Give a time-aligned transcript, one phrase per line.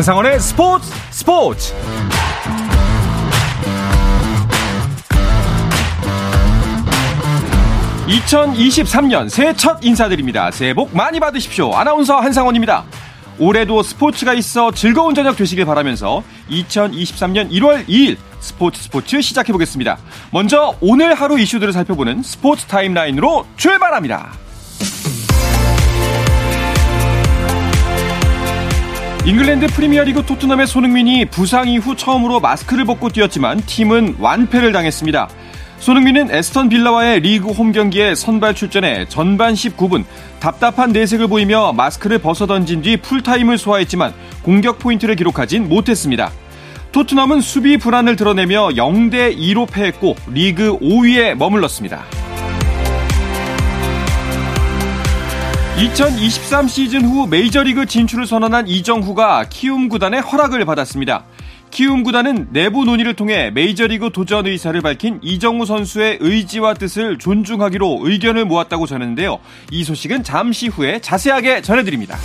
[0.00, 1.74] 한상원의 스포츠 스포츠.
[8.08, 10.50] (2023년) 새해 첫 인사드립니다.
[10.52, 11.74] 새해 복 많이 받으십시오.
[11.74, 12.84] 아나운서 한상원입니다.
[13.38, 19.98] 올해도 스포츠가 있어 즐거운 저녁 되시길 바라면서 2023년 1월 2일 스포츠 스포츠 시작해 보겠습니다.
[20.32, 24.32] 먼저 오늘 하루 이슈들을 살펴보는 스포츠 타임라인으로 출발합니다
[29.26, 35.28] 잉글랜드 프리미어리그 토트넘의 손흥민이 부상 이후 처음으로 마스크를 벗고 뛰었지만 팀은 완패를 당했습니다.
[35.78, 40.04] 손흥민은 애스턴 빌라와의 리그 홈 경기에 선발 출전해 전반 19분
[40.40, 46.30] 답답한 내색을 보이며 마스크를 벗어 던진 뒤 풀타임을 소화했지만 공격 포인트를 기록하진 못했습니다.
[46.92, 52.19] 토트넘은 수비 불안을 드러내며 0대 2로 패했고 리그 5위에 머물렀습니다.
[55.80, 61.24] 2023 시즌 후 메이저리그 진출을 선언한 이정후가 키움 구단의 허락을 받았습니다.
[61.70, 68.44] 키움 구단은 내부 논의를 통해 메이저리그 도전 의사를 밝힌 이정후 선수의 의지와 뜻을 존중하기로 의견을
[68.44, 69.38] 모았다고 전했는데요.
[69.70, 72.18] 이 소식은 잠시 후에 자세하게 전해드립니다.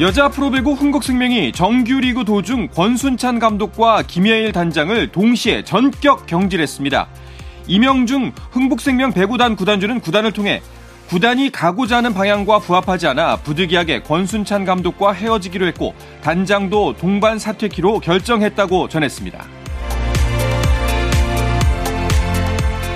[0.00, 7.06] 여자 프로배구 흥국생명이 정규리그 도중 권순찬 감독과 김혜일 단장을 동시에 전격 경질했습니다.
[7.66, 10.62] 임형준 흥국생명 배구단 구단주는 구단을 통해
[11.08, 18.88] 구단이 가고자 하는 방향과 부합하지 않아 부득이하게 권순찬 감독과 헤어지기로 했고 단장도 동반 사퇴키로 결정했다고
[18.88, 19.44] 전했습니다.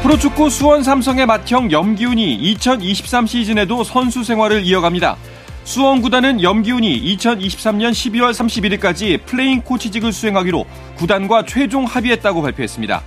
[0.03, 5.17] 프로축구 수원 삼성의 맏형 염기훈이 2023 시즌에도 선수 생활을 이어갑니다.
[5.65, 10.65] 수원 구단은 염기훈이 2023년 12월 31일까지 플레잉 코치직을 수행하기로
[10.97, 13.03] 구단과 최종 합의했다고 발표했습니다.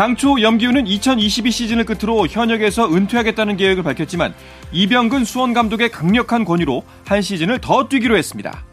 [0.00, 4.32] 당초 염기훈은 2022 시즌을 끝으로 현역에서 은퇴하겠다는 계획을 밝혔지만
[4.72, 8.64] 이병근 수원 감독의 강력한 권유로 한 시즌을 더 뛰기로 했습니다.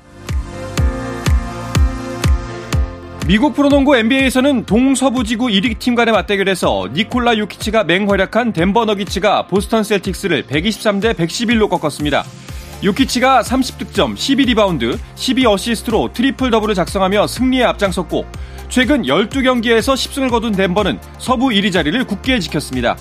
[3.27, 9.83] 미국 프로농구 NBA에서는 동서부 지구 1위 팀 간의 맞대결에서 니콜라 요키치가 맹활약한 덴버 너기츠가 보스턴
[9.83, 12.23] 셀틱스를 123대 111로 꺾었습니다.
[12.83, 18.25] 요키치가 30득점, 12리바운드, 12어시스트로 트리플 더블을 작성하며 승리에 앞장섰고
[18.69, 22.97] 최근 12경기에서 10승을 거둔 덴버는 서부 1위 자리를 굳게 지켰습니다.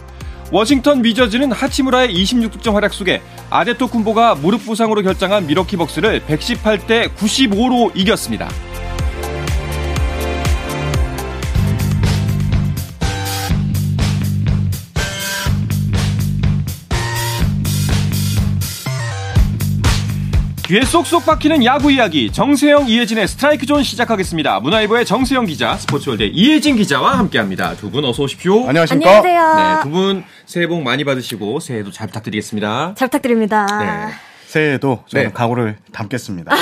[0.52, 3.20] 워싱턴 위저즈는 하치무라의 26득점 활약 속에
[3.50, 8.48] 아데토쿤보가 무릎 부상으로 결장한 밀워키 벅스를 118대 95로 이겼습니다.
[20.66, 24.58] 귀에 쏙쏙 박히는 야구 이야기 정세영 이혜진의 스트라이크 존 시작하겠습니다.
[24.60, 27.74] 문화일보의 정세영 기자, 스포츠월드 이혜진 기자와 함께합니다.
[27.76, 28.66] 두 분 어서 오십시오.
[28.68, 29.18] 안녕하십니까?
[29.18, 29.54] 안녕하세요.
[29.54, 32.94] 네, 두 분 새해 복 많이 받으시고 새해도 잘 부탁드리겠습니다.
[32.96, 33.66] 잘 부탁드립니다.
[33.78, 34.12] 네.
[34.48, 35.32] 새해에도 저는 네.
[35.32, 36.52] 각오를 담겠습니다.
[36.52, 36.56] 아,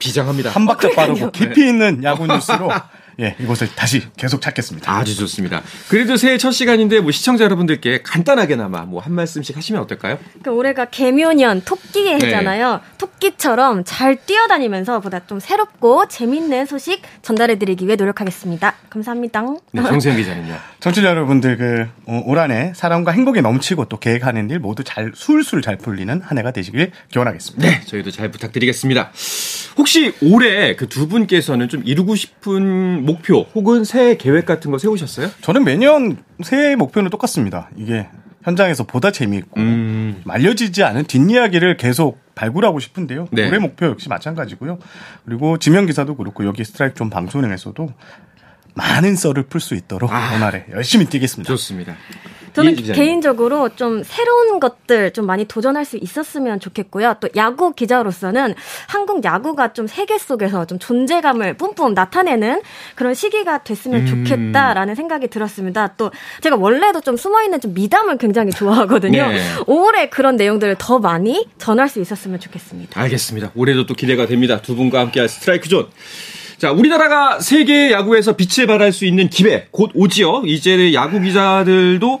[0.00, 0.50] 비장합니다.
[0.50, 1.30] 한 박자 빠르고 네.
[1.32, 2.68] 깊이 있는 야구 뉴스로
[3.20, 4.90] 예, 이곳을 다시 계속 찾겠습니다.
[4.92, 5.62] 아주 좋습니다.
[5.88, 10.18] 그래도 새해 첫 시간인데 뭐 시청자 여러분들께 간단하게나마 뭐 한 말씀씩 하시면 어떨까요?
[10.42, 12.26] 그 올해가 개묘년 토끼의 네.
[12.26, 12.80] 해잖아요.
[12.98, 18.74] 토끼처럼 잘 뛰어다니면서 보다 좀 새롭고 재밌는 소식 전달해드리기 위해 노력하겠습니다.
[18.88, 19.42] 감사합니다.
[19.72, 20.56] 네, 정세영 기자는요.
[20.80, 25.12] 청취자 여러분들 그 어, 올 한 해 사랑과 행복에 넘치고 또 계획하는 일 모두 잘
[25.14, 27.66] 술술 잘 풀리는 한 해가 되시길 기원하겠습니다.
[27.68, 29.10] 네, 저희도 잘 부탁드리겠습니다.
[29.76, 35.28] 혹시 올해 그 두 분께서는 좀 이루고 싶은 목표 혹은 새해 계획 같은 거 세우셨어요?
[35.42, 37.70] 저는 매년 새해 목표는 똑같습니다.
[37.76, 38.08] 이게
[38.42, 40.22] 현장에서 보다 재미있고 음.
[40.28, 43.28] 알려지지 않은 뒷이야기를 계속 발굴하고 싶은데요.
[43.32, 43.48] 네.
[43.48, 44.78] 올해 목표 역시 마찬가지고요.
[45.24, 47.88] 그리고 지명 기사도 그렇고 여기 스트라이크 좀 방송에서도
[48.74, 50.34] 많은 썰을 풀 수 있도록 아.
[50.34, 51.48] 오늘에 열심히 뛰겠습니다.
[51.48, 51.94] 좋습니다.
[52.54, 52.74] 저는.
[52.76, 57.16] 개인적으로 좀 새로운 것들 좀 많이 도전할 수 있었으면 좋겠고요.
[57.20, 58.54] 또 야구 기자로서는
[58.86, 62.62] 한국 야구가 좀 세계 속에서 좀 존재감을 뿜뿜 나타내는
[62.94, 64.24] 그런 시기가 됐으면 음.
[64.24, 65.94] 좋겠다라는 생각이 들었습니다.
[65.96, 69.26] 또 제가 원래도 좀 숨어있는 좀 미담을 굉장히 좋아하거든요.
[69.26, 69.40] 네.
[69.66, 73.00] 올해 그런 내용들을 더 많이 전할 수 있었으면 좋겠습니다.
[73.00, 73.50] 알겠습니다.
[73.54, 74.60] 올해도 또 기대가 됩니다.
[74.62, 75.88] 두 분과 함께할 스트라이크 존.
[76.58, 80.44] 자, 우리나라가 세계 야구에서 빛을 발할 수 있는 기회 곧 오지요.
[80.46, 82.20] 이제 야구 기자들도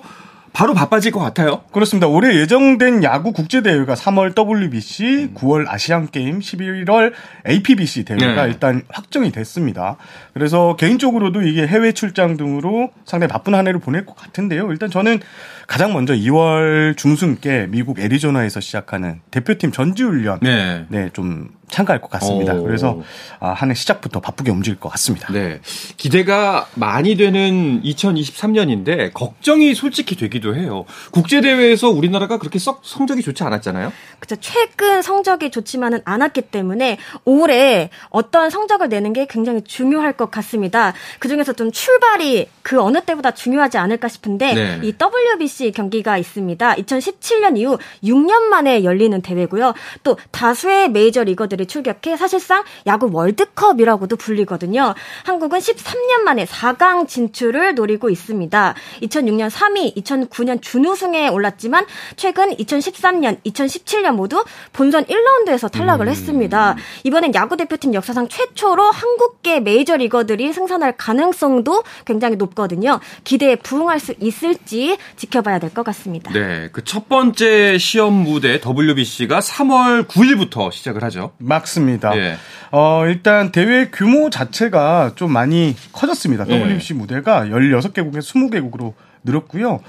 [0.54, 1.62] 바로 바빠질 것 같아요.
[1.72, 2.06] 그렇습니다.
[2.06, 7.12] 올해 예정된 야구 국제 대회가 3월 WBC, 9월 아시안 게임, 11월
[7.46, 8.52] APBC 대회가 네.
[8.52, 9.96] 일단 확정이 됐습니다.
[10.32, 14.70] 그래서 개인적으로도 이게 해외 출장 등으로 상당히 바쁜 한 해를 보낼 것 같은데요.
[14.70, 15.18] 일단 저는
[15.66, 20.86] 가장 먼저 2월 중순께 미국 애리조나에서 시작하는 대표팀 전지훈련 네.
[20.88, 22.54] 네, 좀 참가할 것 같습니다.
[22.54, 22.62] 오.
[22.62, 23.00] 그래서
[23.40, 25.32] 아, 한해 시작부터 바쁘게 움직일 것 같습니다.
[25.32, 25.60] 네.
[25.96, 30.84] 기대가 많이 되는 2023년인데 걱정이 솔직히 되기도 해요.
[31.10, 33.92] 국제 대회에서 우리나라가 그렇게 썩 성적이 좋지 않았잖아요.
[34.18, 34.40] 그렇죠.
[34.40, 40.94] 최근 성적이 좋지만은 않았기 때문에 올해 어떤 성적을 내는 게 굉장히 중요할 것 같습니다.
[41.18, 44.80] 그 중에서 좀 출발이 그 어느 때보다 중요하지 않을까 싶은데 네.
[44.82, 46.74] 이 WBC 경기가 있습니다.
[46.76, 49.74] 2017년 이후 6년 만에 열리는 대회고요.
[50.02, 54.94] 또 다수의 메이저 리거들 이 출격해 사실상 야구 월드컵이라고도 불리거든요.
[55.24, 58.74] 한국은 13년 만에 4강 진출을 노리고 있습니다.
[59.02, 61.84] 2006년 3위, 2009년 준우승에 올랐지만
[62.16, 66.10] 최근 2013년, 2017년 모두 본선 1라운드에서 탈락을 음.
[66.10, 66.76] 했습니다.
[67.04, 73.00] 이번엔 야구 대표팀 역사상 최초로 한국계 메이저 리거들이 승선할 가능성도 굉장히 높거든요.
[73.24, 76.32] 기대에 부응할 수 있을지 지켜봐야 될 것 같습니다.
[76.32, 81.32] 네, 그 첫 번째 시험 무대 WBC가 3월 9일부터 시작을 하죠.
[81.44, 82.10] 맞습니다.
[82.14, 82.36] 네.
[82.70, 86.44] 어, 일단 대회 규모 자체가 좀 많이 커졌습니다.
[86.48, 86.98] WBC 네.
[86.98, 88.94] 무대가 16개국에서 20개국으로
[89.24, 89.80] 늘었고요.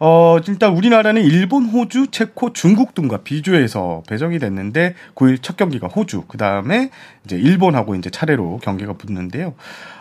[0.00, 6.24] 어, 일단 우리나라는 일본, 호주, 체코, 중국 등과 비조에서 배정이 됐는데 9일 첫 경기가 호주,
[6.28, 6.90] 그 다음에
[7.24, 9.54] 이제 일본하고 이제 차례로 경기가 붙는데요.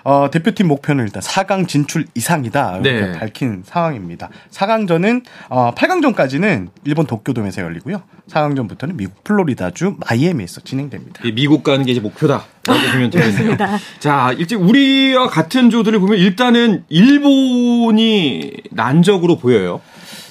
[0.04, 2.80] 어, 대표팀 목표는 일단 4강 진출 이상이다.
[2.84, 3.12] 이렇게 네.
[3.20, 4.30] 밝힌 상황입니다.
[4.52, 8.04] 4강전은 어, 8강전까지는 일본 도쿄돔에서 열리고요.
[8.30, 11.24] 4강전부터는 미국 플로리다주 마이애미에서 진행됩니다.
[11.34, 12.46] 미국 가는 게 이제 목표다.
[12.66, 13.58] 라고 보면 되겠네요.
[14.00, 19.82] 자, 일찍 우리와 같은 조들을 보면 일단은 일본이 난적으로 보여요.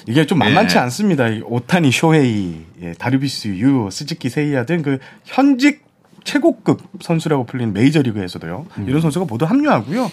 [0.07, 0.79] 이게 좀 만만치 네.
[0.81, 1.25] 않습니다.
[1.45, 5.82] 오타니 쇼헤이, 예, 다르빗슈 유, 스즈키 세이야 등 그 현직
[6.23, 8.65] 최고급 선수라고 불리는 메이저리그에서도요.
[8.77, 8.85] 음.
[8.87, 10.11] 이런 선수가 모두 합류하고요.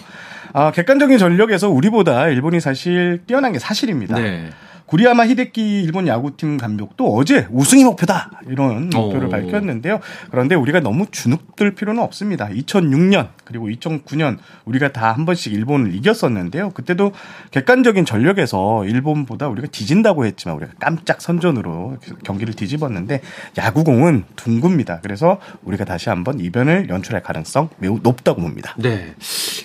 [0.53, 4.19] 아, 객관적인 전력에서 우리보다 일본이 사실 뛰어난 게 사실입니다.
[4.19, 4.51] 네.
[4.91, 9.31] 구리야마 히데키 일본 야구팀 감독도 어제 우승이 목표다 이런 목표를 오.
[9.31, 10.01] 밝혔는데요.
[10.33, 12.49] 그런데 우리가 너무 주눅들 필요는 없습니다.
[12.49, 16.71] 2006년 그리고 2009년 우리가 다 한 번씩 일본을 이겼었는데요.
[16.71, 17.13] 그때도
[17.51, 23.21] 객관적인 전력에서 일본보다 우리가 뒤진다고 했지만 우리가 깜짝 선전으로 경기를 뒤집었는데
[23.59, 25.01] 야구공은 둥굽니다.
[25.03, 28.75] 그래서 우리가 다시 한번 이변을 연출할 가능성 매우 높다고 봅니다.
[28.79, 29.15] 네.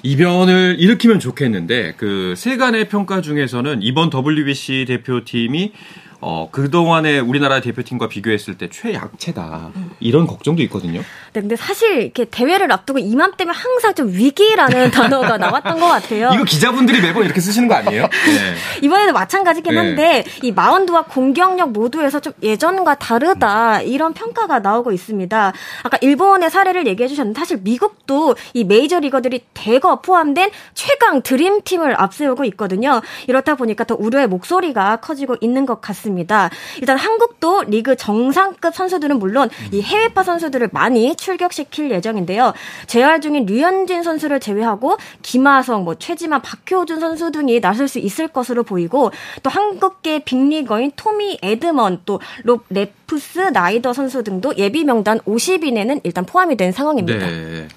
[0.04, 5.72] 이변을 일으키면 좋겠는데 그 세간의 평가 중에서는 이번 WBC 대표 대표팀이
[6.28, 9.70] 어, 그동안에 우리나라 대표팀과 비교했을 때 최약체다.
[10.00, 11.02] 이런 걱정도 있거든요.
[11.34, 16.32] 네, 근데 사실 이렇게 대회를 앞두고 이맘때면 항상 좀 위기라는 단어가 나왔던 것 같아요.
[16.34, 18.02] 이거 기자분들이 매번 이렇게 쓰시는 거 아니에요?
[18.10, 18.56] 네.
[18.82, 19.78] 이번에도 마찬가지긴 네.
[19.78, 25.54] 한데 이 마운드와 공격력 모두에서 좀 예전과 다르다 이런 평가가 나오고 있습니다.
[25.84, 32.46] 아까 일본의 사례를 얘기해 주셨는데 사실 미국도 이 메이저 리거들이 대거 포함된 최강 드림팀을 앞세우고
[32.46, 33.04] 있거든요.
[33.28, 36.15] 이렇다 보니까 더 우려의 목소리가 커지고 있는 것 같습니다.
[36.16, 36.50] 있습니다.
[36.80, 42.54] 일단 한국도 리그 정상급 선수들은 물론 이 해외파 선수들을 많이 출격시킬 예정인데요.
[42.88, 48.64] 재활 중인 류현진 선수를 제외하고 김하성, 뭐 최지만, 박효준 선수 등이 나설 수 있을 것으로
[48.64, 49.12] 보이고
[49.44, 56.56] 또 한국계 빅리거인 토미 에드먼 또 롭 레프스나이더 선수 등도 예비 명단 50인에는 일단 포함이
[56.58, 57.28] 된 상황입니다.
[57.28, 57.68] 네.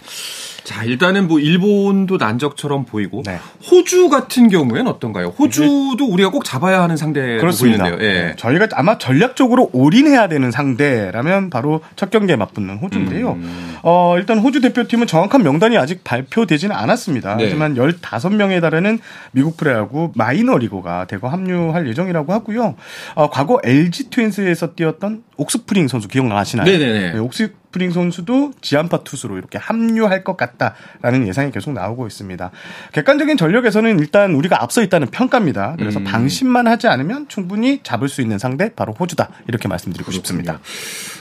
[0.68, 3.38] 자, 일단은 뭐 일본도 난적처럼 보이고 네.
[3.70, 5.28] 호주 같은 경우에는 어떤가요?
[5.28, 7.84] 호주도 우리가 꼭 잡아야 하는 상대로 그렇습니다.
[7.84, 8.06] 보이는데요.
[8.06, 8.12] 예.
[8.12, 8.36] 네.
[8.36, 13.32] 저희가 아마 전략적으로 올인해야 되는 상대라면 바로 첫 경기에 맞붙는 호주인데요.
[13.32, 13.76] 음.
[13.82, 17.36] 어, 일단 호주 대표팀은 정확한 명단이 아직 발표되지는 않았습니다.
[17.36, 17.44] 네.
[17.44, 18.98] 하지만 15명에 달하는
[19.32, 22.74] 미국 프로야구 마이너리거가 대거 합류할 예정이라고 하고요.
[23.14, 26.66] 어, 과거 LG 트윈스에서 뛰었던 옥스프링 선수 기억나시나요?
[26.70, 27.12] 네네네.
[27.12, 32.50] 네, 옥스 스프링 선수도 지한파 투수로 이렇게 합류할 것 같다라는 예상이 계속 나오고 있습니다.
[32.92, 35.76] 객관적인 전력에서는 일단 우리가 앞서 있다는 평가입니다.
[35.78, 36.04] 그래서 음.
[36.04, 40.16] 방심만 하지 않으면 충분히 잡을 수 있는 상대 바로 호주다 이렇게 말씀드리고 그렇군요.
[40.18, 40.60] 싶습니다.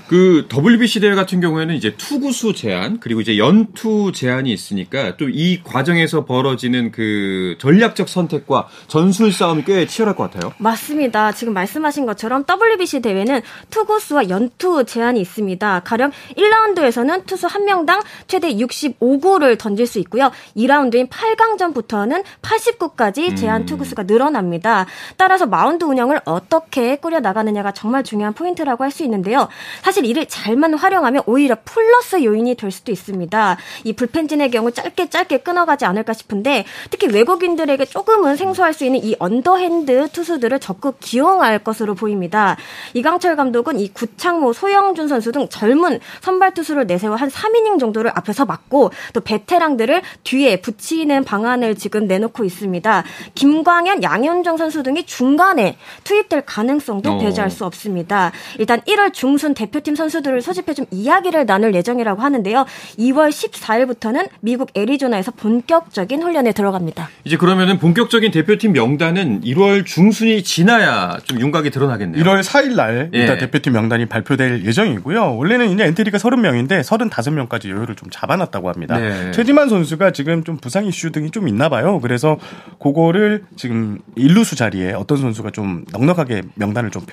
[0.07, 5.61] 그 WBC 대회 같은 경우에는 이제 투구수 제한 그리고 이제 연투 제한이 있으니까 또 이
[5.63, 10.53] 과정에서 벌어지는 그 전략적 선택과 전술 싸움이 꽤 치열할 것 같아요.
[10.57, 11.33] 맞습니다.
[11.33, 15.81] 지금 말씀하신 것처럼 WBC 대회는 투구 수와 연투 제한이 있습니다.
[15.85, 20.31] 가령 1라운드에서는 투수 1명당 최대 65구를 던질 수 있고요.
[20.57, 23.65] 2라운드인 8강전부터는 80구까지 제한 음.
[23.65, 24.85] 투구수가 늘어납니다.
[25.15, 29.47] 따라서 마운드 운영을 어떻게 꾸려 나가느냐가 정말 중요한 포인트라고 할 수 있는데요.
[29.83, 33.57] 사실 이를 잘만 활용하면 오히려 플러스 요인이 될 수도 있습니다.
[33.83, 39.15] 이 불펜진의 경우 짧게 짧게 끊어가지 않을까 싶은데 특히 외국인들에게 조금은 생소할 수 있는 이
[39.19, 42.57] 언더핸드 투수들을 적극 기용할 것으로 보입니다.
[42.93, 48.45] 이강철 감독은 이 구창모, 소형준 선수 등 젊은 선발 투수를 내세워 한 3이닝 정도를 앞에서
[48.45, 53.03] 막고 또 베테랑들을 뒤에 붙이는 방안을 지금 내놓고 있습니다.
[53.33, 57.17] 김광현, 양현종 선수 등이 중간에 투입될 가능성도 어.
[57.17, 58.31] 배제할 수 없습니다.
[58.59, 62.65] 일단 1월 중순 대표팀 선수들을 소집해 좀 이야기를 나눌 예정이라고 하는데요.
[62.99, 67.09] 2월 14일부터는 미국 애리조나에서 본격적인 훈련에 들어갑니다.
[67.23, 72.23] 이제 그러면은 본격적인 대표팀 명단은 1월 중순이 지나야 좀 윤곽이 드러나겠네요.
[72.23, 73.19] 1월 4일 날 예.
[73.19, 75.37] 일단 대표팀 명단 이 발표될 예정이고요.
[75.37, 78.97] 원래는 이제 엔트리가 30명인데 35명까지 여유를 좀 잡아놨다고 합니다.
[78.97, 79.31] 네.
[79.31, 81.99] 최지만 선수가 지금 좀 부상 이슈 등이 좀 있나 봐요.
[82.01, 82.37] 그래서
[82.79, 87.03] 그거를 지금 일루수 자리에 어떤 선수가 좀 넉넉하게 명단을 좀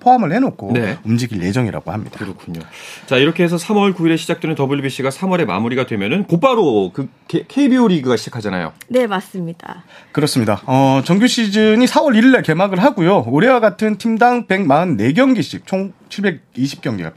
[0.00, 0.98] 포함, 을 해놓고 네.
[1.04, 2.18] 움직일 예정이라고 합니다.
[2.18, 2.60] 그렇군요.
[3.06, 8.72] 자 이렇게 해서 3월 9일에 시작되는 WBC가 3월에 마무리가 되면은 곧바로 그 KBO 리그가 시작하잖아요.
[8.88, 9.84] 네 맞습니다.
[10.12, 10.62] 그렇습니다.
[10.66, 13.24] 어, 정규 시즌이 4월 1일날 개막을 하고요.
[13.28, 17.12] 올해와 같은 팀당 144경기씩 총 720경기가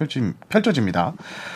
[0.49, 1.13] 펼쳐집 니다.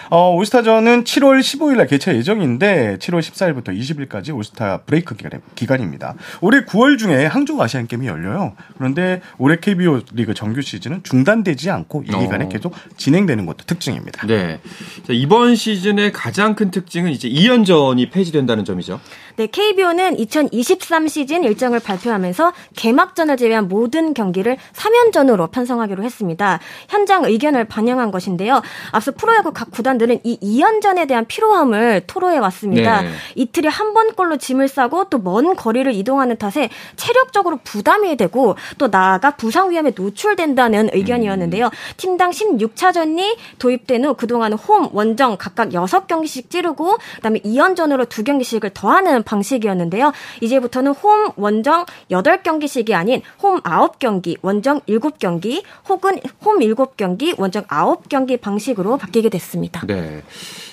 [0.09, 5.15] 어, 올스타전은 7월 15일 날 개최 예정인데 7월 14일부터 20일까지 올스타 브레이크
[5.55, 6.15] 기간 입니다.
[6.41, 8.55] 올해 9월 중에 항저우 아시안 게임이 열려요.
[8.77, 12.49] 그런데 올해 KBO 리그 정규 시즌은 중단되지 않고 이 기간에 어.
[12.49, 14.27] 계속 진행되는 것도 특징입니다.
[14.27, 14.59] 네.
[15.07, 18.99] 자, 이번 시즌의 가장 큰 특징은 이제 2연전이 폐지된다는 점이죠.
[19.35, 26.59] 네, KBO는 2023 시즌 일정을 발표하면서 개막전을 제외한 모든 경기를 3연전으로 편성하기로 했습니다.
[26.87, 28.61] 현장 의견을 반영한 것인데요.
[28.91, 33.01] 앞서 프로야구 각 구단들은 이 2연전에 대한 피로함을 토로해 왔습니다.
[33.01, 33.09] 네.
[33.35, 39.31] 이틀에 한 번꼴로 짐을 싸고 또 먼 거리를 이동하는 탓에 체력적으로 부담이 되고 또 나아가
[39.31, 41.69] 부상 위험에 노출된다는 의견이었는데요.
[41.97, 50.11] 팀당 16차전이 도입된 후 그동안 홈, 원정 각각 6경기씩 찌르고 그다음에 2연전으로 2경기씩을 더하는 방식이었는데요.
[50.41, 58.97] 이제부터는 홈 원정 8경기씩이 아닌 홈 9경기, 원정 7경기 혹은 홈 7경기, 원정 9경기 방식으로
[58.97, 59.85] 바뀌게 됐습니다.
[59.85, 60.23] 네.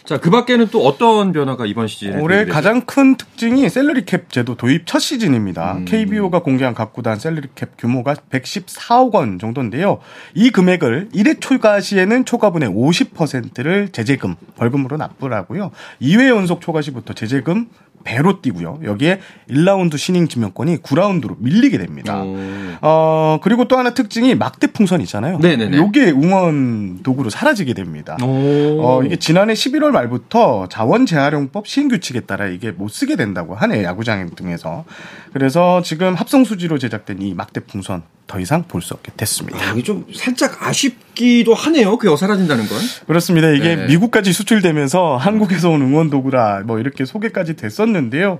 [0.04, 4.56] 자, 그 밖에는 또 어떤 변화가 이번 시즌에 올해 가장 큰 특징이 샐러리 캡 제도
[4.56, 5.74] 도입 첫 시즌입니다.
[5.74, 5.84] 음.
[5.84, 10.00] KBO가 공개한 각 구단 샐러리 캡 규모가 114억 원 정도인데요.
[10.34, 15.70] 이 금액을 1회 초과 시에는 초과분의 50%를 제재금, 벌금으로 납부하고요.
[16.02, 17.68] 2회 연속 초과 시부터 제재금
[18.04, 18.80] 배로 뛰고요.
[18.84, 22.22] 여기에 1라운드 신인 지명권이 9라운드로 밀리게 됩니다.
[22.22, 22.36] 오.
[22.80, 25.38] 어, 그리고 또 하나 특징이 막대 풍선 있잖아요.
[25.38, 25.76] 네네네.
[25.76, 28.16] 요게 응원 도구로 사라지게 됩니다.
[28.20, 33.82] 어, 이게 지난해 11월 말부터 자원 재활용법 시행 규칙에 따라 이게 못 쓰게 된다고 하네
[33.84, 34.84] 야구장 등에서.
[35.32, 39.58] 그래서 지금 합성 수지로 제작된 이 막대 풍선 더 이상 볼 수 없게 됐습니다.
[39.58, 41.98] 아, 이게 좀 살짝 아쉽기도 하네요.
[41.98, 42.78] 그게 사라진다는 건.
[43.08, 43.50] 그렇습니다.
[43.50, 43.86] 이게 네.
[43.88, 48.38] 미국까지 수출되면서 한국에서 온 응원 도구라 뭐 이렇게 소개까지 됐었는데요.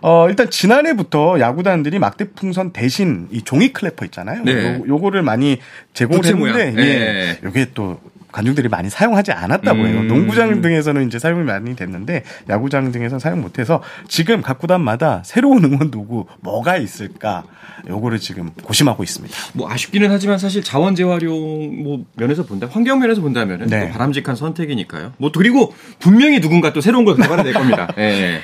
[0.00, 4.44] 어, 일단 지난해부터 야구단들이 막대 풍선 대신 이 종이 클래퍼 있잖아요.
[4.44, 4.76] 네.
[4.76, 5.58] 요, 요거를 많이
[5.92, 6.82] 제공을 했는데 네.
[6.82, 7.38] 예.
[7.44, 7.98] 요게 또
[8.32, 10.00] 관중들이 많이 사용하지 않았다고 해요.
[10.00, 10.08] 음.
[10.08, 15.90] 농구장 등에서는 이제 사용이 많이 됐는데 야구장 등에서 사용 못해서 지금 각 구단마다 새로운 응원
[15.90, 17.44] 도구 뭐가 있을까
[17.88, 19.36] 요거를 지금 고심하고 있습니다.
[19.52, 23.90] 뭐 아쉽기는 하지만 사실 자원 재활용 뭐 면에서 본다 환경 면에서 본다면은 네.
[23.90, 25.12] 바람직한 선택이니까요.
[25.18, 27.88] 뭐 그리고 분명히 누군가 또 새로운 걸 개발해낼 겁니다.
[27.98, 28.40] 예.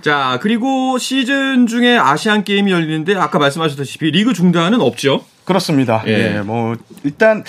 [0.00, 5.24] 자, 그리고 시즌 중에 아시안 게임이 열리는데 아까 말씀하셨다시피 리그 중단은 없죠?
[5.44, 6.02] 그렇습니다.
[6.06, 6.36] 예.
[6.36, 7.42] 예, 뭐 일단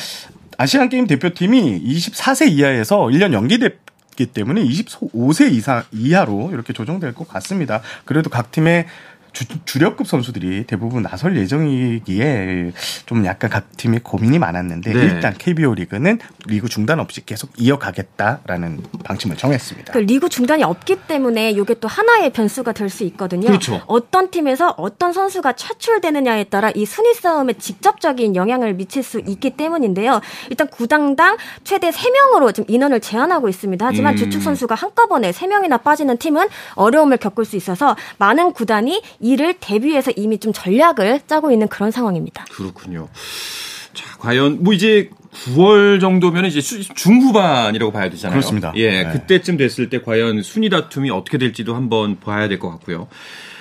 [0.61, 7.81] 아시안 게임 대표팀이 24세 이하에서 1년 연기됐기 때문에 25세 이상 이하로 이렇게 조정될 것 같습니다.
[8.03, 8.85] 그래도 각 팀의
[9.33, 12.73] 주, 력급 선수들이 대부분 나설 예정이기에
[13.05, 14.99] 좀 약간 각 팀이 고민이 많았는데 네.
[14.99, 19.93] 일단 KBO 리그는 리그 중단 없이 계속 이어가겠다라는 방침을 정했습니다.
[19.93, 23.47] 그 리그 중단이 없기 때문에 이게 또 하나의 변수가 될 수 있거든요.
[23.47, 23.81] 그렇죠.
[23.85, 30.21] 어떤 팀에서 어떤 선수가 차출되느냐에 따라 이 순위 싸움에 직접적인 영향을 미칠 수 있기 때문인데요.
[30.49, 33.85] 일단 구당당 최대 3명으로 지금 인원을 제한하고 있습니다.
[33.85, 34.17] 하지만 음.
[34.17, 40.37] 주축 선수가 한꺼번에 3명이나 빠지는 팀은 어려움을 겪을 수 있어서 많은 구단이 이를 대비해서 이미
[40.39, 42.45] 좀 전략을 짜고 있는 그런 상황입니다.
[42.51, 43.09] 그렇군요.
[43.93, 45.09] 자, 과연 뭐 이제
[45.55, 48.37] 9월 정도면 이제 중후반이라고 봐야 되잖아요.
[48.39, 48.71] 그렇습니다.
[48.75, 49.11] 예, 네.
[49.11, 53.07] 그때쯤 됐을 때 과연 순위 다툼이 어떻게 될지도 한번 봐야 될 것 같고요.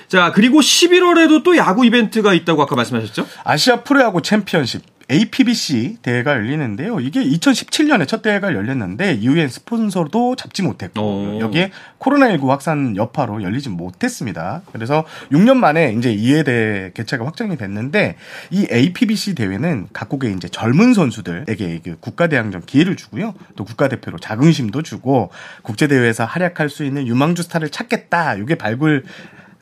[0.08, 3.26] 자, 그리고 11월에도 또 야구 이벤트가 있다고 아까 말씀하셨죠?
[3.44, 7.00] 아시아 프로야구 챔피언십 APBC 대회가 열리는데요.
[7.00, 11.40] 이게 2017년에 첫 대회가 열렸는데 이후엔 스폰서도 잡지 못했고 오.
[11.40, 14.62] 여기에 코로나19 확산 여파로 열리지 못했습니다.
[14.72, 18.16] 그래서 6년 만에 이제 2회 대 개최가 확정이 됐는데
[18.50, 23.34] 이 APBC 대회는 각국의 이제 젊은 선수들에게 그 국가 대항전 기회를 주고요.
[23.56, 25.30] 또 국가 대표로 자긍심도 주고
[25.62, 28.34] 국제 대회에서 활약할 수 있는 유망주 스타를 찾겠다.
[28.34, 29.04] 이게 발굴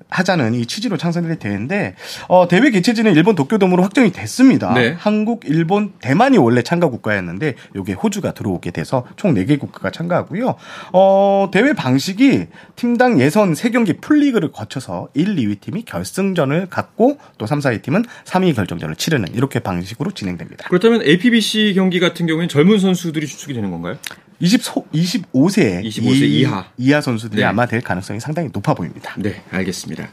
[0.09, 1.95] 하자는 이 취지로 창설이 대회인데
[2.29, 4.73] 어, 대회 개최지는 일본 도쿄돔으로 확정이 됐습니다.
[4.75, 4.95] 네.
[4.99, 10.55] 한국, 일본, 대만이 원래 참가 국가였는데 요게 호주가 들어오게 돼서 총 4개 국가가 참가하고요.
[10.93, 12.47] 어, 대회 방식이
[12.77, 18.55] 팀당 예선 3경기 풀리그를 거쳐서 1, 2위 팀이 결승전을 갖고 또 3, 4위 팀은 3위
[18.55, 20.69] 결정전을 치르는 이렇게 방식으로 진행됩니다.
[20.69, 23.97] 그렇다면 APBC 경기 같은 경우에는 젊은 선수들이 주축이 되는 건가요?
[24.43, 27.47] 20소, 25세, 25세 이, 이하 이하 선수들이 네.
[27.47, 29.15] 아마 될 가능성이 상당히 높아 보입니다.
[29.17, 30.09] 네, 알겠습니다.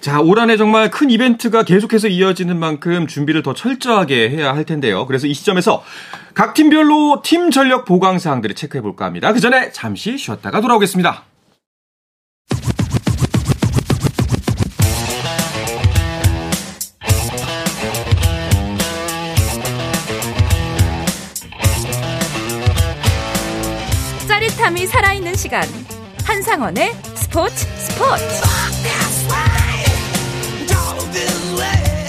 [0.00, 5.06] 자, 올 한해 정말 큰 이벤트가 계속해서 이어지는 만큼 준비를 더 철저하게 해야 할 텐데요.
[5.06, 5.82] 그래서 이 시점에서
[6.34, 9.32] 각 팀별로 팀 전력 보강 사항들을 체크해 볼까 합니다.
[9.32, 11.24] 그 전에 잠시 쉬었다가 돌아오겠습니다.
[24.78, 25.64] 짜릿함이 살아있는 시간
[26.24, 28.24] 한상원의 스포츠 스포츠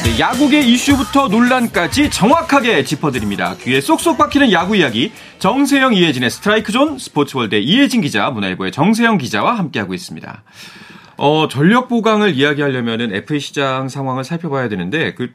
[0.03, 3.55] 네, 야구계 이슈부터 논란까지 정확하게 짚어드립니다.
[3.61, 9.57] 귀에 쏙쏙 박히는 야구 이야기 정세영 이혜진의 스트라이크 존 스포츠월드 이혜진 기자 문화일보의 정세영 기자와
[9.57, 10.43] 함께하고 있습니다.
[11.17, 15.33] 어, 전력 보강을 이야기하려면은 FA 시장 상황을 살펴봐야 되는데 그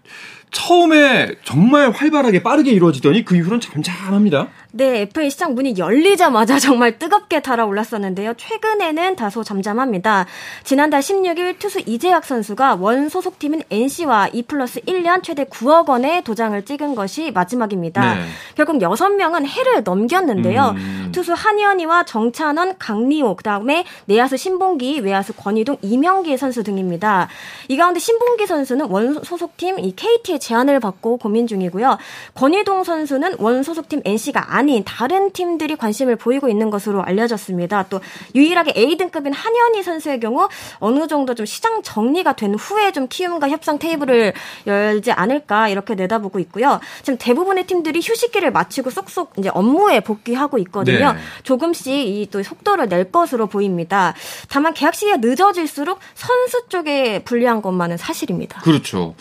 [0.50, 4.48] 처음에 정말 활발하게 빠르게 이루어지더니 그 이후로는 잠잠합니다.
[4.76, 8.34] 네, FA 시장 문이 열리자마자 정말 뜨겁게 달아올랐었는데요.
[8.36, 10.26] 최근에는 다소 잠잠합니다.
[10.64, 16.60] 지난달 16일 투수 이재학 선수가 원 소속팀인 NC와 2 플러스 1년 최대 9억 원의 도장을
[16.64, 18.16] 찍은 것이 마지막입니다.
[18.16, 18.22] 네.
[18.56, 20.74] 결국 6명은 해를 넘겼는데요.
[20.76, 21.10] 음.
[21.12, 27.28] 투수 한현희와 정찬원, 강리호, 그 다음에 내야수 신봉기, 외야수 권희동, 이명기 선수 등입니다.
[27.68, 31.96] 이 가운데 신봉기 선수는 원 소속팀 이 KT의 제안을 받고 고민 중이고요.
[32.34, 37.84] 권희동 선수는 원 소속팀 NC가 안 아닌 다른 팀들이 관심을 보이고 있는 것으로 알려졌습니다.
[37.90, 38.00] 또
[38.34, 43.78] 유일하게 A등급인 한현희 선수의 경우 어느 정도 좀 시장 정리가 된 후에 좀 키움과 협상
[43.78, 44.32] 테이블을
[44.66, 46.80] 열지 않을까 이렇게 내다보고 있고요.
[47.02, 51.12] 지금 대부분의 팀들이 휴식기를 마치고 쏙쏙 이제 업무에 복귀하고 있거든요.
[51.12, 51.18] 네.
[51.42, 54.14] 조금씩 이 또 속도를 낼 것으로 보입니다.
[54.48, 58.60] 다만 계약 시기가 늦어질수록 선수 쪽에 불리한 것만은 사실입니다.
[58.62, 59.14] 그렇죠.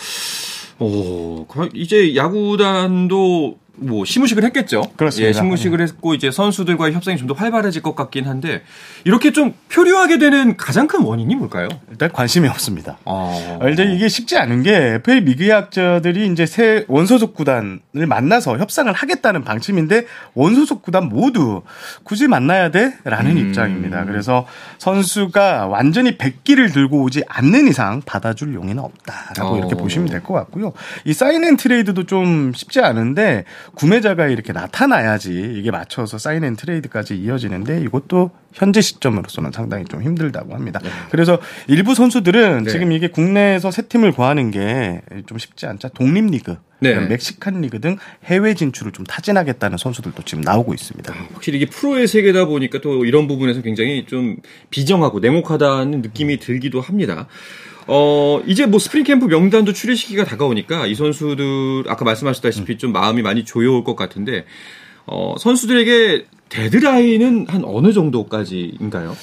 [0.79, 4.83] 오, 이제 야구단도 뭐 시무식을 했겠죠.
[4.95, 5.29] 그렇습니다.
[5.29, 8.61] 예, 시무식을 했고 이제 선수들과의 협상이 좀 더 활발해질 것 같긴 한데
[9.05, 11.69] 이렇게 좀 표류하게 되는 가장 큰 원인이 뭘까요?
[11.89, 12.97] 일단 관심이 없습니다.
[13.05, 13.59] 아...
[13.71, 20.05] 이제 이게 쉽지 않은 게 FA 미계약자들이 이제 새 원소속 구단을 만나서 협상을 하겠다는 방침인데
[20.33, 21.61] 원소속 구단 모두
[22.03, 23.37] 굳이 만나야 돼라는 음...
[23.37, 24.03] 입장입니다.
[24.05, 24.45] 그래서
[24.79, 29.57] 선수가 완전히 백기를 들고 오지 않는 이상 받아줄 용의는 없다라고 어...
[29.57, 30.73] 이렇게 보시면 될 것 같고요.
[31.05, 33.43] 이 sign and trade도 좀 쉽지 않은데
[33.75, 40.53] 구매자가 이렇게 나타나야지 이게 맞춰서 sign and trade까지 이어지는데 이것도 현재 시점으로서는 상당히 좀 힘들다고
[40.53, 40.79] 합니다.
[40.83, 40.89] 네.
[41.09, 42.71] 그래서 일부 선수들은 네.
[42.71, 46.99] 지금 이게 국내에서 새 팀을 구하는 게 좀 쉽지 않자 독립리그 네.
[46.99, 51.13] 멕시칸 리그 등 해외 진출을 좀 타진하겠다는 선수들도 지금 나오고 있습니다.
[51.13, 54.37] 아, 확실히 이게 프로의 세계다 보니까 또 이런 부분에서 굉장히 좀
[54.69, 57.27] 비정하고 냉혹하다는 느낌이 들기도 합니다.
[57.87, 63.21] 어, 이제 뭐 스프링 캠프 명단도 추릴 시기가 다가오니까 이 선수들 아까 말씀하셨다시피 좀 마음이
[63.21, 64.45] 많이 조여올 것 같은데
[65.05, 69.15] 어, 선수들에게 데드라인은 한 어느 정도까지인가요?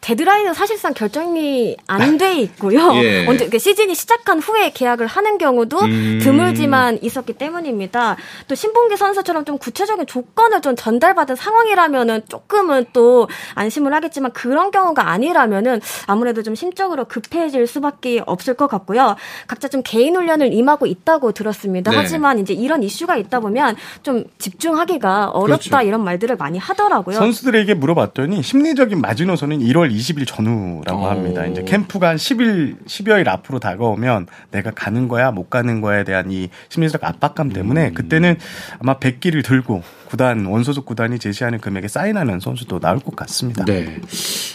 [0.00, 2.94] 데드라인은 사실상 결정이 안 돼 있고요.
[3.02, 3.26] 예.
[3.28, 6.18] 언제 시즌이 시작한 후에 계약을 하는 경우도 음.
[6.22, 8.16] 드물지만 있었기 때문입니다.
[8.48, 15.10] 또 신봉기 선수처럼 좀 구체적인 조건을 좀 전달받은 상황이라면은 조금은 또 안심을 하겠지만 그런 경우가
[15.10, 19.16] 아니라면은 아무래도 좀 심적으로 급해질 수밖에 없을 것 같고요.
[19.46, 21.90] 각자 좀 개인 훈련을 임하고 있다고 들었습니다.
[21.90, 21.96] 네.
[21.96, 25.86] 하지만 이제 이런 이슈가 있다 보면 좀 집중하기가 어렵다 그렇죠.
[25.88, 27.16] 이런 말들을 많이 하더라고요.
[27.16, 31.06] 선수들에게 물어봤더니 심리적인 마지노선은 1월 20일 전후라고 오.
[31.06, 31.46] 합니다.
[31.46, 36.48] 이제 캠프가 한 10일, 10여일 앞으로 다가오면 내가 가는 거야, 못 가는 거에 대한 이
[36.68, 37.94] 심리적 압박감 때문에 음.
[37.94, 38.36] 그때는
[38.78, 43.64] 아마 100기를 들고 구단, 원소속 구단이 제시하는 금액에 사인하는 선수도 나올 것 같습니다.
[43.64, 44.00] 네.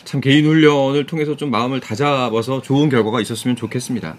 [0.06, 4.16] 참 개인 훈련을 통해서 좀 마음을 다잡아서 좋은 결과가 있었으면 좋겠습니다.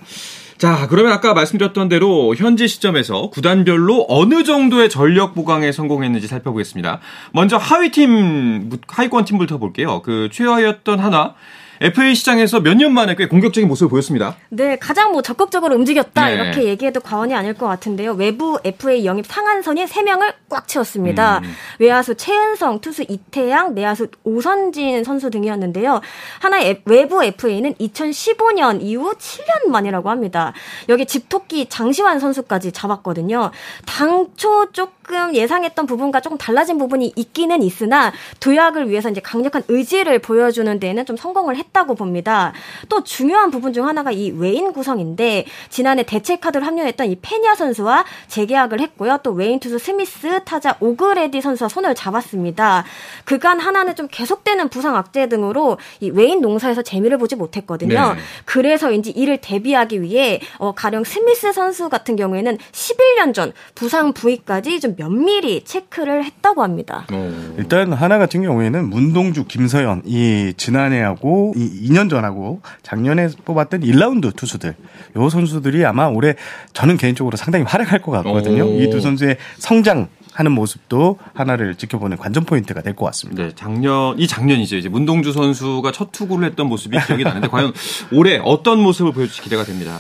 [0.59, 7.01] 자, 그러면 아까 말씀드렸던 대로 현재 시점에서 구단별로 어느 정도의 전력 보강에 성공했는지 살펴보겠습니다.
[7.33, 10.03] 먼저 하위 팀, 하위권 팀부터 볼게요.
[10.03, 11.35] 그 최하위였던 하나,
[11.83, 14.37] FA 시장에서 몇 년 만에 꽤 공격적인 모습을 보였습니다.
[14.49, 16.35] 네, 가장 뭐 적극적으로 움직였다 네.
[16.35, 18.13] 이렇게 얘기해도 과언이 아닐 것 같은데요.
[18.13, 21.41] 외부 FA 영입 상한선이 3명을 꽉 채웠습니다.
[21.45, 21.55] 음.
[21.79, 26.01] 외야수 최은성, 투수 이태양, 내야수 오선진 선수 등이었는데요.
[26.41, 30.53] 하나의 외부 FA는 2015년 이후 7년 만이라고 합니다.
[30.89, 33.51] 여기 집토끼 장시환 선수까지 잡았거든요.
[33.87, 40.21] 당초 조금 조금 예상했던 부분과 조금 달라진 부분이 있기는 있으나 도약을 위해서 이제 강력한 의지를
[40.21, 42.53] 보여주는 데에는 좀 성공을 했다 고 봅니다.
[42.91, 48.05] 또 중요한 부분 중 하나가 이 외인 구성인데 지난해 대체 카드로 합류했던 이 페냐 선수와
[48.29, 49.19] 재계약을 했고요.
[49.23, 52.85] 또 외인 투수 스미스, 타자 오그레디 선수와 손을 잡았습니다.
[53.25, 58.15] 그간 한화는 좀 계속되는 부상 악재 등으로 이 외인 농사에서 재미를 보지 못했거든요.
[58.15, 58.21] 네.
[58.45, 64.95] 그래서인지 이를 대비하기 위해 어, 가령 스미스 선수 같은 경우에는 11년 전 부상 부위까지 좀
[64.97, 67.07] 면밀히 체크를 했다고 합니다.
[67.13, 67.33] 오.
[67.57, 74.75] 일단 하나 같은 경우에는 문동주, 김서연 이 지난해하고 이 2년 전하고 작년에 뽑았던 1라운드 투수들
[75.17, 76.35] 요 선수들이 아마 올해
[76.73, 78.67] 저는 개인적으로 상당히 활약할 것 같거든요.
[78.81, 83.43] 이 두 선수의 성장 하는 모습도 하나를 지켜보는 관전 포인트가 될 것 같습니다.
[83.43, 84.77] 네, 작년 이 작년이죠.
[84.77, 87.73] 이제 문동주 선수가 첫 투구를 했던 모습이 기억이 나는데 과연
[88.13, 89.99] 올해 어떤 모습을 보여줄지 기대가 됩니다.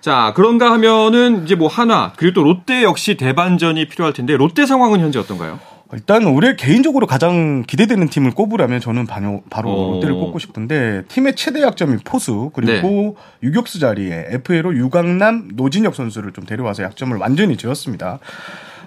[0.00, 5.00] 자, 그런가 하면은 이제 뭐 하나 그리고 또 롯데 역시 대반전이 필요할 텐데 롯데 상황은
[5.00, 5.58] 현재 어떤가요?
[5.92, 9.92] 일단 올해 개인적으로 가장 기대되는 팀을 꼽으라면 저는 바로, 바로 어.
[9.92, 13.14] 롯데를 꼽고 싶은데 팀의 최대 약점이 포수 그리고 네.
[13.42, 18.20] 유격수 자리에 FA로 유강남 노진혁 선수를 좀 데려와서 약점을 완전히 지었습니다.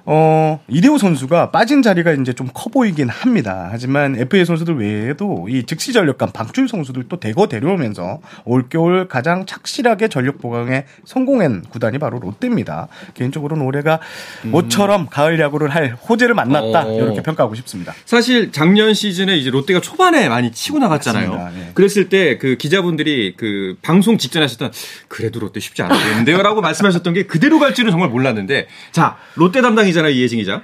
[0.07, 3.67] 어, 이대호 선수가 빠진 자리가 이제 좀 커 보이긴 합니다.
[3.71, 10.37] 하지만 FA 선수들 외에도 이 즉시 전력감 방출 선수들도 대거 데려오면서 올겨울 가장 착실하게 전력
[10.39, 12.87] 보강에 성공한 구단이 바로 롯데입니다.
[13.15, 13.99] 개인적으로는 올해가
[14.45, 14.51] 음.
[14.51, 16.85] 모처럼 가을 야구를 할 호재를 만났다.
[16.85, 16.93] 어.
[16.93, 17.93] 이렇게 평가하고 싶습니다.
[18.05, 21.51] 사실 작년 시즌에 이제 롯데가 초반에 많이 치고 나갔잖아요.
[21.53, 21.71] 네.
[21.73, 24.71] 그랬을 때 그 기자분들이 그 방송 직전에 하셨던
[25.07, 30.09] 그래도 롯데 쉽지 않았는데요라고 말씀하셨던 게 그대로 갈지는 정말 몰랐는데 자, 롯데 담당 이 기자나
[30.09, 30.61] 이혜진 기자.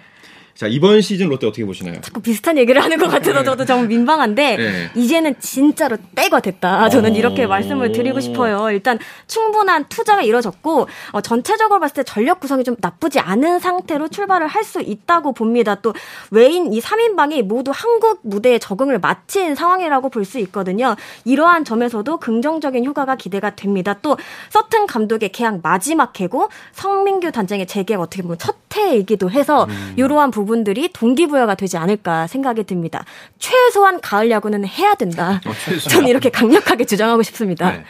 [0.61, 1.99] 자, 이번 시즌 롯데 어떻게 보시나요?
[2.01, 3.43] 자꾸 비슷한 얘기를 하는 것 같아서 네.
[3.43, 4.91] 저도 정 민망한데, 네.
[4.93, 6.87] 이제는 진짜로 때가 됐다.
[6.89, 8.69] 저는 이렇게 말씀을 드리고 싶어요.
[8.69, 14.45] 일단 충분한 투자가 이뤄졌고, 어, 전체적으로 봤을 때 전력 구성이 좀 나쁘지 않은 상태로 출발을
[14.45, 15.73] 할 수 있다고 봅니다.
[15.73, 15.95] 또
[16.29, 20.95] 외인 이 3인방이 모두 한국 무대에 적응을 마친 상황이라고 볼 수 있거든요.
[21.25, 23.97] 이러한 점에서도 긍정적인 효과가 기대가 됩니다.
[24.03, 24.15] 또
[24.51, 29.93] 서튼 감독의 계약 마지막 해고, 성민규 단장의 재계약 어떻게 보면 첫 해이기도 해서 음.
[29.97, 33.05] 이러한 부분 부분들이 동기부여가 되지 않을까 생각이 듭니다.
[33.39, 35.39] 최소한 가을 야구는 해야 된다.
[35.45, 35.51] 어,
[35.89, 37.71] 저는 이렇게 강력하게 주장하고 싶습니다.
[37.71, 37.83] 네.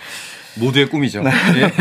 [0.60, 1.24] 모두의 꿈이죠.
[1.24, 1.32] 네.
[1.56, 1.72] 예.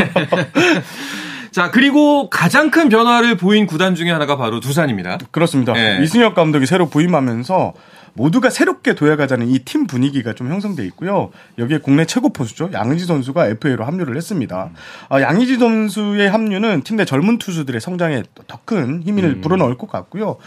[1.51, 5.19] 자, 그리고 가장 큰 변화를 보인 구단 중에 하나가 바로 두산입니다.
[5.29, 5.73] 그렇습니다.
[5.73, 5.99] 네.
[6.01, 7.73] 이승엽 감독이 새로 부임하면서
[8.13, 11.29] 모두가 새롭게 도약하자는 이 팀 분위기가 좀 형성돼 있고요.
[11.57, 12.69] 여기에 국내 최고 포수죠.
[12.73, 14.71] 양의지 선수가 FA로 합류를 했습니다.
[15.09, 19.41] 아, 양의지 선수의 합류는 팀 내 젊은 투수들의 성장에 더 큰 힘을 음.
[19.41, 20.37] 불어넣을 것 같고요.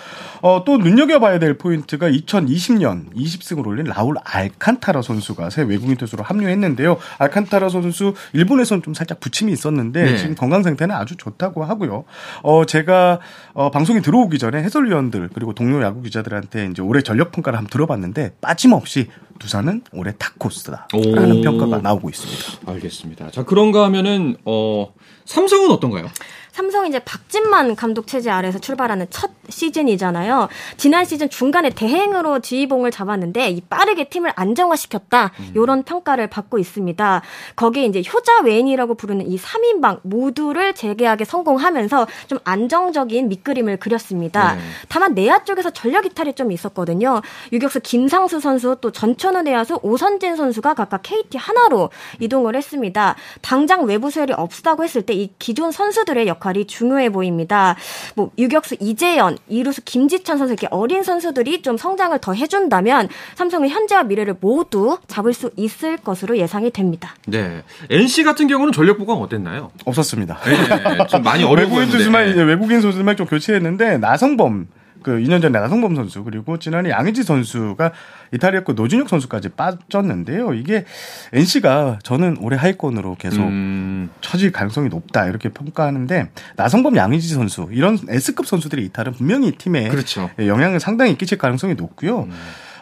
[0.40, 6.96] 어, 또 눈여겨봐야 될 포인트가 2020년 20승을 올린 라울 알칸타라 선수가 새 외국인 투수로 합류했는데요.
[7.18, 10.16] 알칸타라 선수 일본에서는 좀 살짝 부침이 있었는데 네.
[10.16, 12.05] 지금 건강 상태는 아주 좋다고 하고요.
[12.42, 13.18] 어, 제가
[13.53, 17.70] 어, 방송이 들어오기 전에 해설위원들 그리고 동료 야구 기자들한테 이제 올해 전력 평가 평가를 한번
[17.70, 22.70] 들어봤는데 빠짐없이 두산은 올해 탑코스다라는 평가가 나오고 있습니다.
[22.72, 23.30] 알겠습니다.
[23.30, 24.92] 자 그런가 하면은 어
[25.24, 26.06] 삼성은 어떤가요?
[26.54, 30.48] 삼성이 이제 박진만 감독 체제 아래서 출발하는 첫 시즌이잖아요.
[30.76, 35.32] 지난 시즌 중간에 대행으로 지휘봉을 잡았는데 이 빠르게 팀을 안정화시켰다.
[35.40, 35.52] 음.
[35.56, 37.22] 이런 평가를 받고 있습니다.
[37.56, 44.54] 거기에 이제 효자 외인이라고 부르는 이 3인방 모두를 재계약에 성공하면서 좀 안정적인 밑그림을 그렸습니다.
[44.54, 44.60] 네.
[44.88, 47.20] 다만 내야 쪽에서 전력 이탈이 좀 있었거든요.
[47.52, 51.90] 유격수 김상수 선수 또 전천후 내야수 오선진 선수가 각각 KT 하나로
[52.20, 53.16] 이동을 했습니다.
[53.42, 57.76] 당장 외부 수혈이 없다고 했을 때 이 기존 선수들의 역 역할이 중요해 보입니다.
[58.14, 64.04] 뭐 유격수 이재현, 이루수 김지찬 선수 이렇게 어린 선수들이 좀 성장을 더 해준다면 삼성은 현재와
[64.04, 67.14] 미래를 모두 잡을 수 있을 것으로 예상이 됩니다.
[67.26, 69.70] 네, NC 같은 경우는 전력 보강 어땠나요?
[69.87, 70.38] 없었습니다.
[70.44, 74.66] 네, 좀 많이 어려 외국인 투수만 외국인 선수만 좀 교체했는데 나성범
[75.04, 77.92] 그 2년 전에 나성범 선수 그리고 지난해 양의지 선수가
[78.32, 80.54] 이탈리아 거 노준혁 선수까지 빠졌는데요.
[80.54, 80.84] 이게
[81.32, 84.10] NC가 저는 올해 하위권으로 계속 음.
[84.22, 90.30] 처질 가능성이 높다 이렇게 평가하는데 나성범 양의지 선수 이런 S급 선수들의 이탈은 분명히 팀에 그렇죠.
[90.38, 92.22] 영향을 상당히 끼칠 가능성이 높고요.
[92.22, 92.32] 음.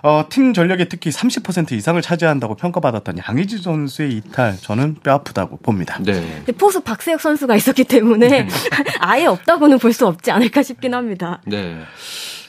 [0.03, 5.99] 어, 팀 전력의 특히 30% 이상을 차지한다고 평가받았던 양의지 선수의 이탈 저는 뼈 아프다고 봅니다.
[6.03, 6.43] 네.
[6.59, 8.49] 포수 박세혁 선수가 있었기 때문에 네.
[8.99, 11.41] 아예 없다고는 볼 수 없지 않을까 싶긴 합니다.
[11.45, 11.79] 네.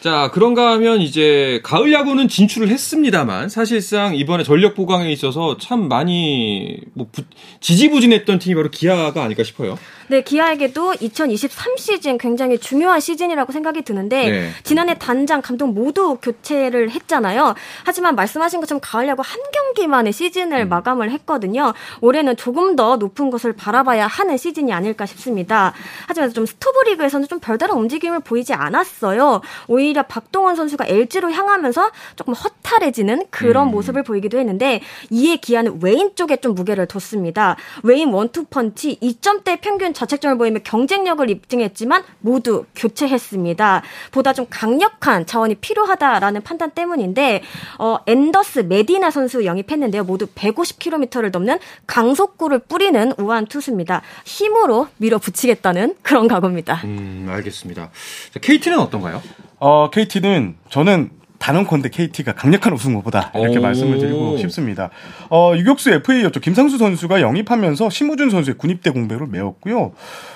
[0.04, 6.78] 자, 그런가 하면 이제 가을 야구는 진출을 했습니다만 사실상 이번에 전력 보강에 있어서 참 많이
[6.94, 7.22] 뭐 부,
[7.62, 9.78] 지지부진했던 팀이 바로 기아가 아닐까 싶어요.
[10.08, 14.50] 네, 기아에게도 2023 시즌 굉장히 중요한 시즌이라고 생각이 드는데 네.
[14.63, 17.56] 지난해 단장 감독 모두 교체를 했잖아요.
[17.86, 20.70] 하지만 말씀하신 것처럼 가을 야구 한 경기 만에 시즌을 음.
[20.70, 21.74] 마감을 했거든요.
[22.02, 25.74] 올해는 조금 더 높은 것을 바라봐야 하는 시즌이 아닐까 싶습니다.
[26.08, 29.42] 하지만 좀 스토브 리그에서는 좀 별다른 움직임을 보이지 않았어요.
[29.68, 33.71] 오히려 박동원 선수가 LG로 향하면서 조금 허탈해지는 그런 음.
[33.71, 37.56] 모습을 보이기도 했는데 이에 기아는 외인 쪽에 좀 무게를 뒀습니다.
[37.84, 43.84] 외인 원투 펀치 2점대 평균 자책점을 보이며 경쟁력을 입증했지만 모두 교체했습니다.
[44.12, 47.43] 보다 좀 강력한 자원이 필요하다라는 판단 때문인데
[47.77, 50.03] 어, 앤더스 메디나 선수 영입했는데요.
[50.03, 54.01] 모두 150km를 넘는 강속구를 뿌리는 우한 투수입니다.
[54.25, 56.82] 힘으로 밀어붙이겠다는 그런 각오입니다.
[56.86, 57.89] 음, 알겠습니다.
[58.34, 59.21] 자, KT는 어떤가요?
[59.65, 61.10] 어, KT는 저는
[61.43, 63.62] 단언컨대 KT가 강력한 우승 후보다 이렇게 오.
[63.62, 64.89] 말씀을 드리고 싶습니다.
[65.29, 66.39] 어, 유격수 FA였죠.
[66.39, 69.91] 김상수 선수가 영입하면서 심우준 선수의 군입대 공백을 메웠고요.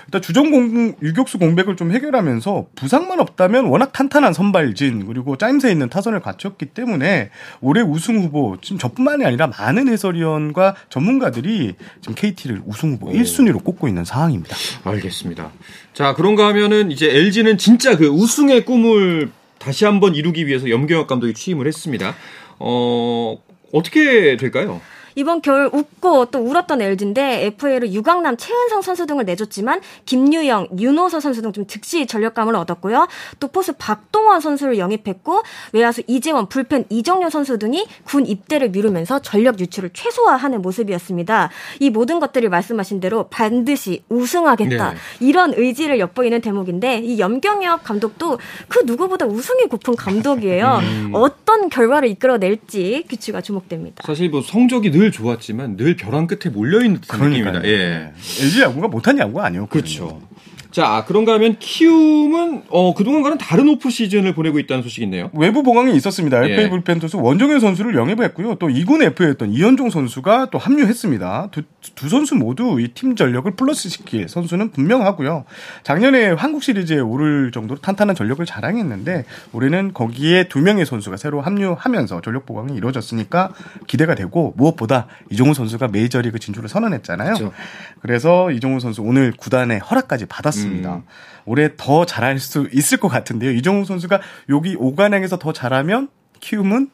[0.08, 5.88] 일단 주전 공 유격수 공백을 좀 해결하면서 부상만 없다면 워낙 탄탄한 선발진 그리고 짜임새 있는
[5.88, 7.30] 타선을 갖췄기 때문에
[7.62, 13.12] 올해 우승 후보 지금 저뿐만이 아니라 많은 해설위원과 전문가들이 지금 KT를 우승 후보 오.
[13.13, 14.58] 1순위로 꼽고 있는 상황입니다.
[14.84, 15.52] 알겠습니다.
[15.93, 19.32] 자, 그런가 하면은 이제 LG는 진짜 그 우승의 꿈을
[19.68, 22.16] 다시 한번 이루기 위해서 염경엽 감독이 취임을 했습니다.
[22.58, 23.38] 어,
[23.74, 24.80] 어떻게 될까요?
[25.18, 31.42] 이번 겨울 웃고 또 울었던 LG인데 FA로 유강남, 최은성 선수 등을 내줬지만 김유영, 윤호서 선수
[31.42, 33.08] 등 좀 즉시 전력감을 얻었고요.
[33.40, 35.42] 또 포수 박동원 선수를 영입했고
[35.74, 41.50] 외야수 이재원, 불펜 이정효 선수 등이 군 입대를 미루면서 전력 유출을 최소화하는 모습이었습니다.
[41.80, 44.98] 이 모든 것들이 말씀하신 대로 반드시 우승하겠다 네.
[45.20, 50.80] 이런 의지를 엿보이는 대목인데 이 염경엽 감독도 그 누구보다 우승이 고픈 감독이에요.
[50.84, 51.12] 음.
[51.14, 54.04] 어떤 결과를 이끌어낼지 규칙가 주목됩니다.
[54.06, 57.63] 사실 뭐 성적이 늘늘 좋았지만 늘 벼랑 끝에 몰려있는 듯한 느낌입니다.
[57.65, 58.12] 예.
[58.41, 59.70] LG 야구가 못한 야구가 아니었거든요.
[59.70, 60.22] 그렇죠.
[60.70, 65.32] 자, 그런가 하면 키움은 어, 그동안과는 다른 오프 시즌을 보내고 있다는 소식이 있네요.
[65.34, 66.43] 외부 보강이 있었습니다.
[66.43, 66.70] FA 예.
[66.70, 68.56] 불펜 투수 원정현 선수를 영입했고요.
[68.56, 71.50] 또 2군 FA였던 이현종 선수가 또 합류했습니다.
[71.52, 71.63] 두,
[71.95, 75.45] 두 선수 모두 이 팀 전력을 플러스 시킬 선수는 분명하고요.
[75.84, 82.21] 작년에 한국 시리즈에 오를 정도로 탄탄한 전력을 자랑했는데 올해는 거기에 두 명의 선수가 새로 합류하면서
[82.21, 83.54] 전력 보강이 이루어졌으니까
[83.88, 87.34] 기대가 되고 무엇보다 이종우 선수가 메이저리그 진출을 선언했잖아요.
[87.36, 87.54] 그렇죠.
[88.02, 90.95] 그래서 이종우 선수 오늘 구단의 허락까지 받았습니다.
[90.95, 91.04] 음.
[91.45, 93.52] 올해 더 잘할 수 있을 것 같은데요.
[93.52, 94.19] 이정우 선수가
[94.50, 96.89] 여기 오관행에서 더 잘하면 키움은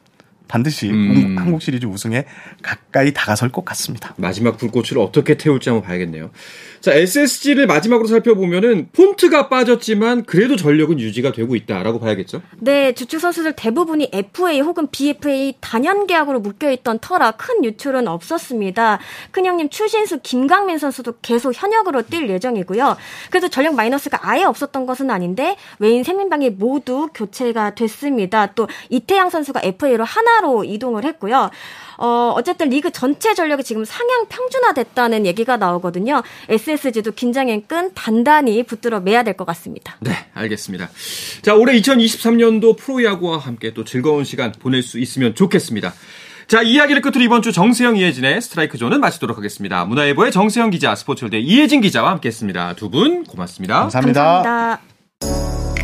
[0.48, 1.36] 반드시 음.
[1.38, 2.24] 한국 시리즈 우승에
[2.62, 4.14] 가까이 다가설 것 같습니다.
[4.16, 6.30] 마지막 불꽃을 어떻게 태울지 한번 봐야겠네요.
[6.80, 12.42] 자, SSG를 마지막으로 살펴보면은 폰트가 빠졌지만 그래도 전력은 유지가 되고 있다라고 봐야겠죠?
[12.58, 18.98] 네, 주축 선수들 대부분이 FA 혹은 BFA 단연 계약으로 묶여 있던 터라 큰 유출은 없었습니다.
[19.30, 22.96] 큰형님 추신수, 김강민 선수도 계속 현역으로 뛸 예정이고요.
[23.30, 28.52] 그래서 전력 마이너스가 아예 없었던 것은 아닌데 외인 세민방이 모두 교체가 됐습니다.
[28.54, 31.50] 또 이태양 선수가 FA로 하나 로 이동을 했고요.
[31.96, 36.22] 어, 어쨌든 리그 전체 전력이 지금 상향 평준화됐다는 얘기가 나오거든요.
[36.48, 39.96] SSG도 긴장의 끈 단단히 붙들어 매야 될 것 같습니다.
[40.00, 40.88] 네, 알겠습니다.
[41.42, 45.92] 자, 올해 2023년도 프로야구와 함께 또 즐거운 시간 보낼 수 있으면 좋겠습니다.
[46.46, 49.84] 자, 이야기를 끝으로 이번 주 정세영 이혜진의 스트라이크 존은 마치도록 하겠습니다.
[49.86, 52.74] 문화일보의 정세영 기자, 스포츠월드 이혜진 기자와 함께 했습니다.
[52.74, 53.80] 두 분 고맙습니다.
[53.80, 54.42] 감사합니다.
[55.20, 55.83] 감사합니다.